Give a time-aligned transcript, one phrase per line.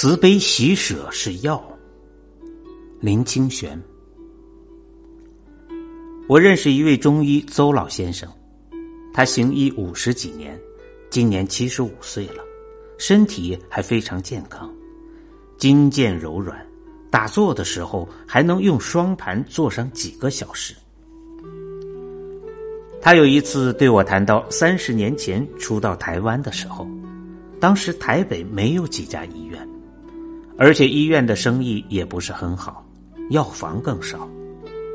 [0.00, 1.60] 慈悲喜舍是药。
[3.00, 3.76] 林清玄，
[6.28, 8.32] 我认识一位中医邹老先生，
[9.12, 10.56] 他行医五十几年，
[11.10, 12.44] 今年七十五岁了，
[12.96, 14.72] 身体还非常健康，
[15.56, 16.64] 筋腱柔软，
[17.10, 20.76] 打坐的时候还能用双盘坐上几个小时。
[23.02, 26.86] 他有一次对我谈到三十年前初到台湾的时候，
[27.58, 29.67] 当时台北没有几家医院。
[30.58, 32.84] 而且医院的生意也不是很好，
[33.30, 34.28] 药房更少，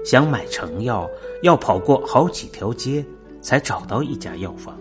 [0.03, 1.09] 想买成药
[1.41, 3.03] 要跑过好几条街
[3.41, 4.77] 才找到一家药房。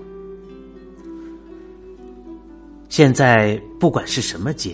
[2.89, 4.73] 现在不管是什么街，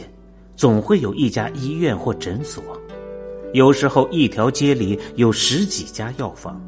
[0.57, 2.65] 总会有一家医院或诊所，
[3.53, 6.59] 有时候一条街里有十几家药房，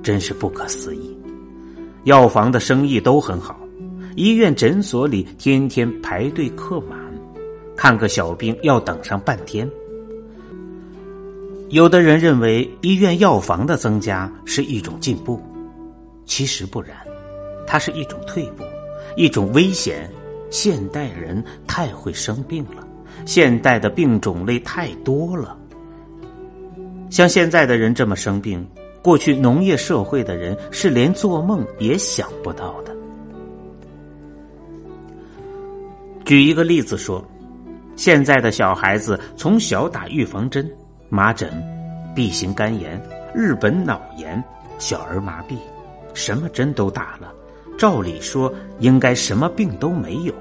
[0.00, 1.18] 真是不可思议。
[2.04, 3.58] 药房的生意都很好，
[4.14, 7.05] 医院诊所里天天排队客满。
[7.76, 9.70] 看个小病要等上半天。
[11.68, 15.42] 有的人认为医院药房的增加是一种进步，
[16.24, 16.96] 其实不然，
[17.66, 18.62] 它是一种退步，
[19.16, 20.08] 一种危险。
[20.48, 22.86] 现代人太会生病了，
[23.26, 25.58] 现代的病种类太多了。
[27.10, 28.64] 像现在的人这么生病，
[29.02, 32.96] 过去农业社会的人是连做梦也想不到的。
[36.24, 37.22] 举一个例子说。
[37.96, 40.70] 现在的小孩子从小打预防针，
[41.08, 41.50] 麻疹、
[42.14, 43.02] B 型肝炎、
[43.34, 44.42] 日本脑炎、
[44.78, 45.56] 小儿麻痹，
[46.14, 47.32] 什么针都打了。
[47.78, 50.32] 照理说应该什么病都没有，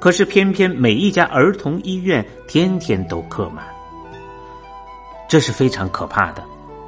[0.00, 3.64] 可是偏偏每一家儿童医院天天都客满，
[5.28, 6.42] 这是非常可怕的。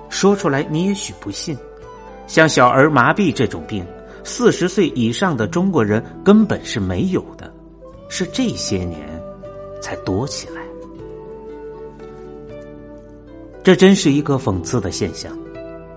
[0.08, 1.56] 说出来你也许不信，
[2.26, 3.86] 像小儿麻痹这种病，
[4.24, 7.52] 四十岁以上的中国人根本是没有的，
[8.08, 9.21] 是这些年。
[9.82, 10.62] 才多起来，
[13.62, 15.36] 这真是一个讽刺的现象。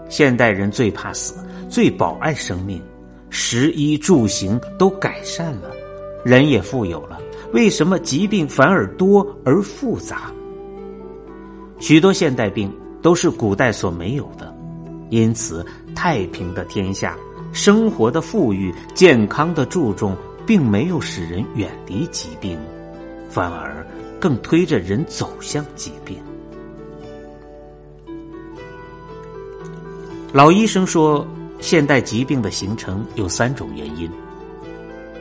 [0.10, 1.36] 现代人最怕死，
[1.70, 2.82] 最宝爱生命，
[3.30, 5.72] 食衣住行都改善了，
[6.24, 7.18] 人也富有了，
[7.54, 10.32] 为什么疾病反而多而复杂？
[11.80, 14.54] 许多现代病都是古代所没有的，
[15.10, 17.18] 因此太平的天下，
[17.52, 22.60] 生活的富裕，健康的注重，并没有使人远离疾病。
[23.30, 23.86] 反而
[24.20, 26.18] 更推着人走向疾病。
[30.32, 31.26] 老医生说，
[31.62, 34.10] 现代疾病的形成有三种原因：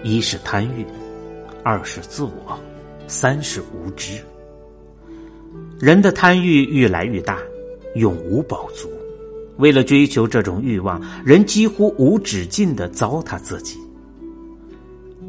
[0.03, 0.84] 一是贪欲，
[1.62, 2.59] 二是自我，
[3.06, 4.19] 三是无知。
[5.78, 7.38] 人的贪欲越来越大，
[7.94, 8.88] 永无饱足。
[9.59, 13.78] 为了追求这种欲望，人几乎无止境的糟蹋自己，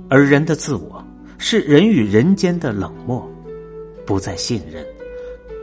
[0.09, 0.94] 而人的自我。
[1.47, 3.31] 是人与人间的冷漠，
[4.03, 4.83] 不再信任、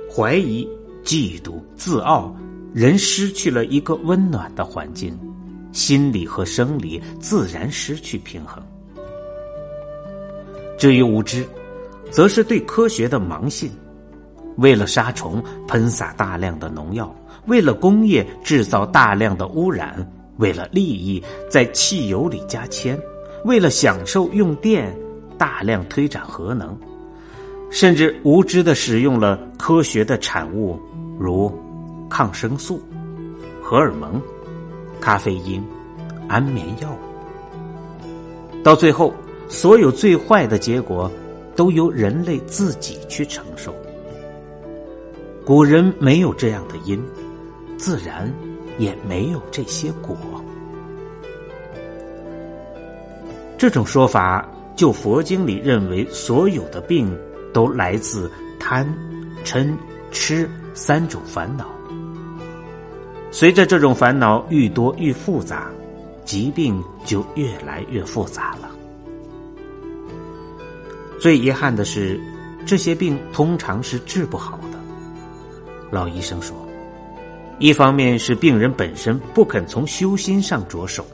[0.09, 0.65] 怀疑、
[1.03, 2.33] 嫉妒、自傲，
[2.73, 5.19] 人失去了一个温暖的环境，
[5.73, 8.63] 心理和生理自然失去平衡。
[10.79, 11.45] 至于无知，
[12.13, 13.69] 则是对科学的盲信，
[14.59, 17.13] 为了杀虫喷洒大量的农药，
[17.47, 21.21] 为了工业制造大量的污染，为了利益
[21.51, 22.97] 在汽油里加铅，
[23.45, 24.97] 为了享受用电。
[25.43, 26.79] 大量推展核能，
[27.69, 30.79] 甚至无知的使用了科学的产物，
[31.19, 31.53] 如
[32.09, 32.81] 抗生素、
[33.61, 34.23] 荷尔蒙、
[35.01, 35.61] 咖啡因、
[36.29, 36.97] 安眠药。
[38.63, 39.13] 到最后，
[39.49, 41.11] 所有最坏的结果
[41.57, 43.75] 都由人类自己去承受。
[45.45, 47.03] 古人没有这样的因，
[47.77, 48.33] 自然
[48.79, 50.17] 也没有这些果。
[53.59, 54.49] 这种说法。
[54.75, 57.17] 就佛经里认为，所有的病
[57.53, 58.87] 都来自贪、
[59.45, 59.73] 嗔、
[60.11, 61.67] 痴三种烦恼。
[63.31, 65.71] 随着这种烦恼愈多愈复杂，
[66.25, 68.71] 疾病就越来越复杂了。
[71.19, 72.21] 最遗憾的是，
[72.67, 74.79] 这些病通常是治不好的。
[75.91, 76.57] 老医生说，
[77.59, 81.07] 一方面是病人本身不肯从修心上着手。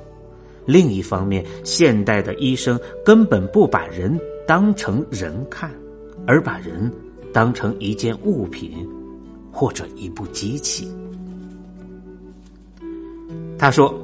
[0.68, 5.74] 另一方面，现代的医生根本不把人当成人看，
[6.26, 6.92] 而把人
[7.32, 8.86] 当成一件物品
[9.50, 10.86] 或者一部机器。
[13.58, 13.98] 他说，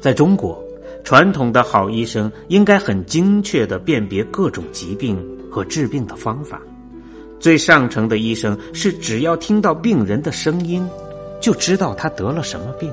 [0.00, 0.62] 在中国，
[1.02, 5.18] 传统的好医生应该很精确的辨别各种疾病
[5.50, 6.62] 和治病的方法。
[7.40, 10.86] 最上乘的医生是只要听到病人的声音，
[11.40, 12.88] 就知道他得了什么病。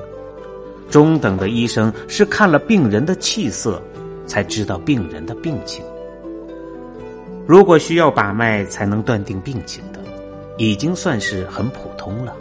[0.90, 3.82] 中等的医生是看了病人的气色，
[4.26, 5.84] 才知道病人的病情。
[7.46, 10.00] 如果需要把脉才能断定病情的，
[10.56, 12.34] 已经算是很普通了。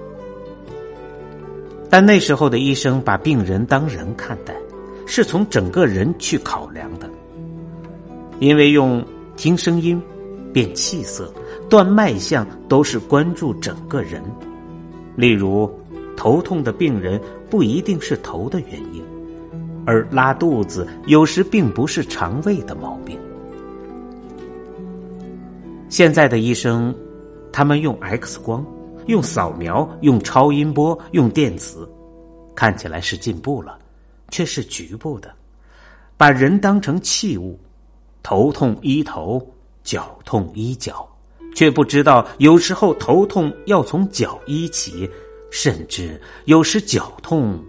[1.89, 4.53] 但那时候的医生把病人当人看待，
[5.05, 7.09] 是从整个人去考量的，
[8.39, 9.01] 因为用
[9.37, 10.01] 听声音、
[10.51, 11.33] 辨气色、
[11.69, 14.21] 断脉象都是关注整个人。
[15.15, 15.69] 例如，
[16.17, 19.03] 头痛的病人不一定是头的原因，
[19.85, 23.17] 而拉肚子有时并不是肠胃的毛病。
[25.89, 26.93] 现在的医生，
[27.51, 28.65] 他们用 X 光。
[29.07, 31.87] 用扫描、用超音波、用电磁，
[32.53, 33.79] 看起来是进步了，
[34.29, 35.33] 却是局部的，
[36.17, 37.57] 把人当成器物，
[38.21, 39.41] 头痛医头，
[39.81, 41.07] 脚痛医脚，
[41.55, 45.09] 却不知道有时候头痛要从脚医起，
[45.49, 47.63] 甚至有时脚痛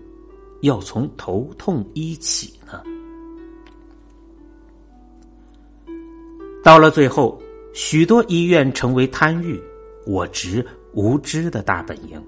[0.62, 2.82] 要从头痛医起呢。
[6.62, 7.40] 到了最后，
[7.72, 9.60] 许多医院成为贪欲、
[10.06, 10.66] 我执。
[10.94, 12.20] 无知的大本营，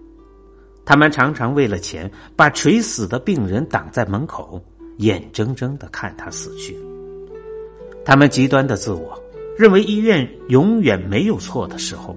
[0.85, 4.63] 他们常常为了钱，把垂死的病人挡在门口，
[4.99, 6.77] 眼睁睁的看他死去。
[8.05, 9.21] 他们极端的自我，
[9.57, 12.15] 认为医院永远没有错的时候，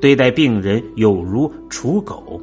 [0.00, 2.40] 对待病人有如刍狗。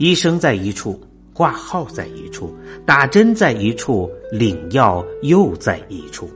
[0.00, 0.98] 医生在一处，
[1.34, 2.56] 挂号在一处，
[2.86, 6.26] 打针在一处，领药又在一处。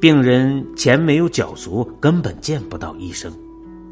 [0.00, 3.32] 病人钱没有缴足，根本见不到医生。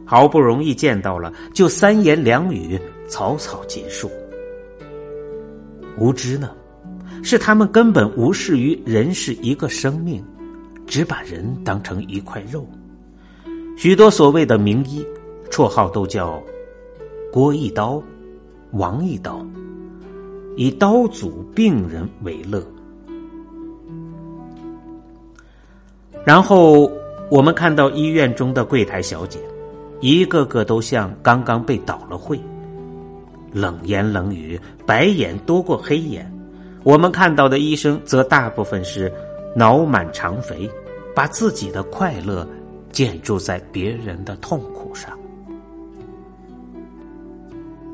[0.05, 2.77] 好不容易见到了，就三言两语
[3.07, 4.11] 草草结束。
[5.97, 6.51] 无知呢，
[7.23, 10.21] 是他们根本无视于人是一个生命，
[10.85, 12.67] 只把人当成一块肉。
[13.77, 15.07] 许多所谓的名医，
[15.49, 16.43] 绰号都叫
[17.33, 18.03] 郭一刀、
[18.73, 19.43] 王一刀，
[20.55, 22.63] 以刀俎病人为乐。
[26.27, 26.93] 然后
[27.31, 29.41] 我们看到医院中的柜台小姐。
[30.03, 32.39] 一个个都像刚刚被倒了会，
[33.53, 36.31] 冷言冷语，白眼多过黑眼。
[36.83, 39.11] 我们看到的医生则大部分是
[39.55, 40.69] 脑满肠肥，
[41.15, 42.47] 把自己的快乐
[42.91, 45.17] 建筑在别人的痛苦上。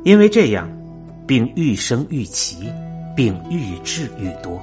[0.08, 0.66] 因为这样，
[1.26, 2.72] 病愈生愈奇，
[3.14, 4.58] 病愈治愈多，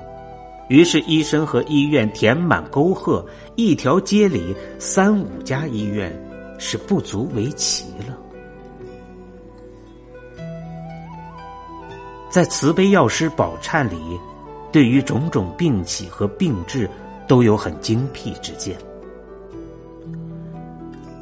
[0.70, 3.24] 于是医生和医院填满沟壑，
[3.56, 6.12] 一条街里三五家医院。
[6.58, 8.18] 是不足为奇了。
[12.30, 13.98] 在慈悲药师宝忏里，
[14.72, 16.90] 对于种种病起和病治
[17.28, 18.74] 都有很精辟之见。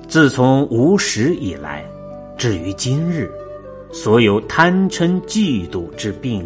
[0.07, 1.83] 自从无始以来，
[2.37, 3.27] 至于今日，
[3.93, 6.45] 所有贪嗔嫉妒之病、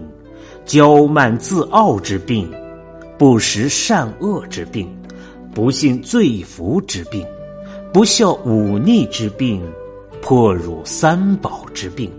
[0.66, 2.48] 骄慢自傲之病、
[3.18, 4.88] 不识善恶之病、
[5.56, 7.26] 不信罪福之病。
[7.94, 9.64] 不孝忤逆之病，
[10.22, 12.12] 破辱三宝之病，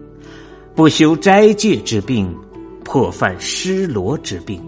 [0.74, 2.34] 不修斋戒之病，
[2.82, 4.60] 破犯失罗之病，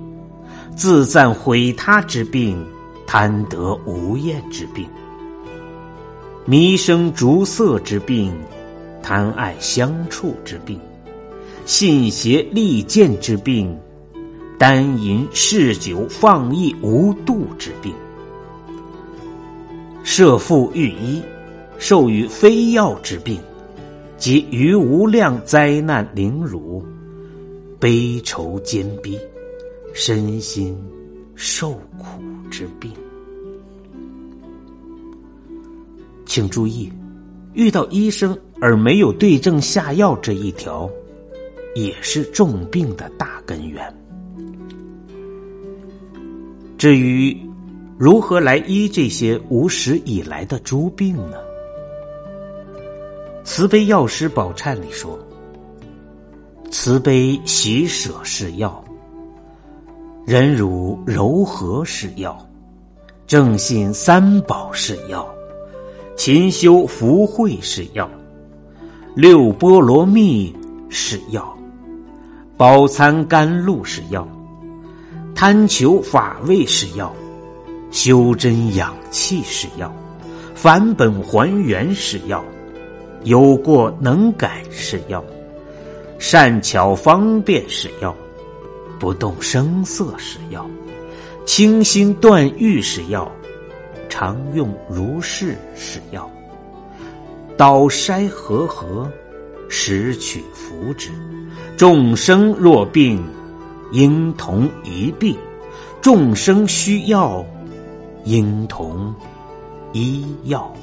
[0.77, 2.65] 自赞毁他之病，
[3.07, 4.87] 贪得无厌之病，
[6.45, 8.33] 迷生逐色之病，
[9.03, 10.79] 贪爱相处之病，
[11.67, 13.77] 信邪利剑之病，
[14.59, 17.93] 单淫嗜酒放逸无度之病。
[20.03, 21.23] 设腹御医，
[21.79, 23.41] 授予非药之病，
[24.17, 26.85] 及余无量灾难凌辱，
[27.79, 29.19] 悲愁坚逼，
[29.95, 30.77] 身心
[31.35, 32.21] 受苦
[32.51, 32.91] 之病。
[36.27, 36.93] 请注意，
[37.55, 40.91] 遇到医生而没有对症下药这一条，
[41.75, 43.93] 也是重病的大根源。
[46.79, 47.37] 至于。
[48.01, 51.37] 如何来医这些无始以来的诸病呢？
[53.45, 55.19] 慈悲药师宝忏里说
[56.73, 58.83] ：“慈悲喜舍是药，
[60.25, 62.39] 忍辱柔和是药，
[63.27, 65.29] 正信三宝是药，
[66.17, 68.11] 勤修福慧是药，
[69.15, 70.55] 六波罗蜜
[70.89, 71.57] 是药，
[72.57, 74.27] 饱餐甘露是药，
[75.35, 77.13] 贪求法味是药。”
[77.91, 79.93] 修真养气是药，
[80.55, 82.45] 返本还原是药，
[83.25, 85.25] 有过能改是药，
[86.17, 88.15] 善巧方便是药，
[89.01, 90.65] 不动声色是药，
[91.45, 93.29] 清心断欲是药，
[94.09, 96.31] 常用如是是药，
[97.61, 99.07] 刀筛和合，
[99.69, 101.11] 拾取福之。
[101.77, 103.23] 众生若病，
[103.93, 105.37] 应同一病，
[106.01, 107.45] 众生需要。
[108.25, 109.15] 婴童
[109.93, 110.75] 医药。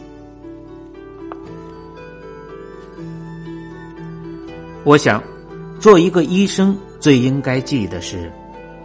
[4.84, 5.24] 我想，
[5.80, 8.32] 做一个医生最应该记的是：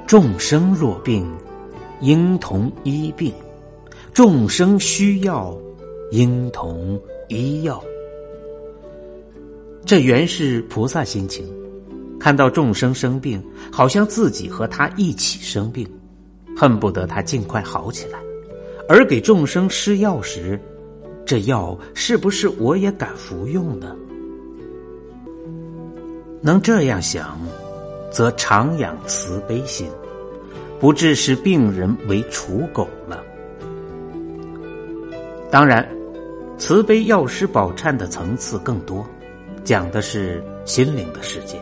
[0.06, 1.30] 众生若病，
[2.00, 3.30] 应同医病；
[4.14, 5.54] 众生需要，
[6.10, 6.98] 应同
[7.28, 7.82] 医药。
[9.84, 11.46] 这原是菩萨心情，
[12.18, 15.88] 看到众生生病，好像自己和他一起生病，
[16.56, 18.18] 恨不得他尽快好起来。
[18.88, 20.58] 而给众生施药时，
[21.24, 23.96] 这药是不是我也敢服用呢？
[26.40, 27.40] 能这样想，
[28.10, 29.88] 则常养慈悲心，
[30.80, 33.22] 不致使病人为刍狗了。
[35.50, 35.88] 当然，
[36.64, 39.04] 慈悲药师宝忏的层次更多，
[39.64, 41.60] 讲的是心灵的世界。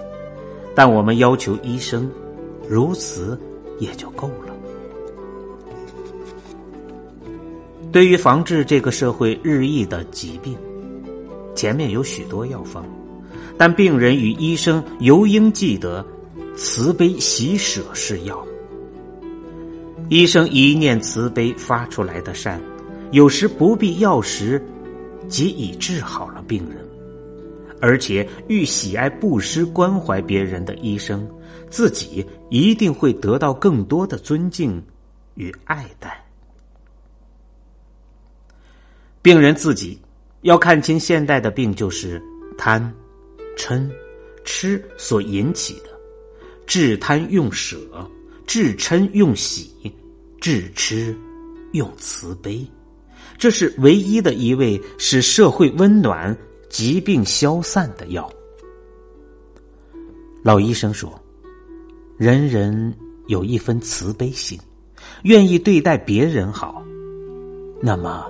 [0.74, 2.06] 但我们要求医生
[2.68, 3.40] 如此
[3.78, 4.54] 也就够了。
[7.90, 10.54] 对于防治这个社会日益的疾病，
[11.54, 12.84] 前面有许多药方。
[13.56, 16.04] 但病人与医生尤应记得，
[16.54, 18.46] 慈悲喜舍是药。
[20.10, 22.60] 医生一念慈悲发出来的善，
[23.12, 24.62] 有时不必药时，
[25.30, 26.86] 即已治好了病人。
[27.80, 31.26] 而且遇喜爱布施关怀别人的医生，
[31.70, 34.82] 自己一定会得到更多的尊敬
[35.36, 36.22] 与爱戴。
[39.22, 39.98] 病人自己
[40.42, 42.22] 要看清，现代的病就是
[42.58, 42.92] 贪。
[43.56, 43.90] 嗔、
[44.42, 45.90] 痴所引起的，
[46.66, 47.76] 治贪用舍，
[48.46, 49.70] 治嗔用喜，
[50.40, 51.14] 治痴
[51.72, 52.66] 用慈悲，
[53.40, 56.36] 这是唯一的一味使社会温暖、
[56.68, 58.30] 疾病消散的药。
[60.42, 61.10] 老医生说
[62.18, 62.94] ：“人人
[63.28, 64.60] 有一分慈悲心，
[65.22, 66.84] 愿意对待别人好，
[67.80, 68.26] 那么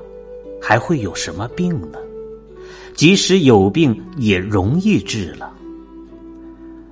[0.62, 1.98] 还会有什么病呢？”
[2.94, 5.52] 即使有病，也容易治了。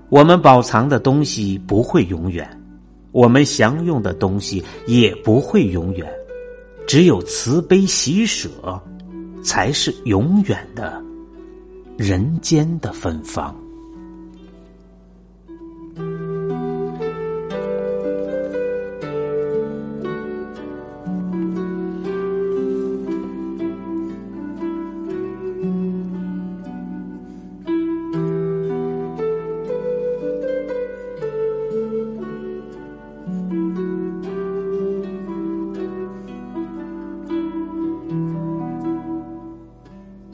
[0.08, 2.48] 我们保藏的东西不会永远，
[3.12, 6.12] 我们享用的东西也不会永远，
[6.88, 8.48] 只有慈悲喜舍，
[9.44, 11.02] 才是永远的
[11.98, 13.54] 人间的芬芳。